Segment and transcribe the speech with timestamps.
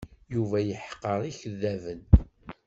[0.33, 2.01] Yuba yeḥqer ikeddaben.